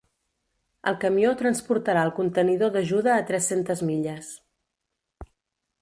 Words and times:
El 0.91 0.95
camió 1.03 1.33
transportarà 1.41 2.05
el 2.09 2.13
contenidor 2.21 2.73
d'ajuda 2.79 3.13
a 3.19 3.27
tres-centes 3.31 3.85
milles. 3.93 4.35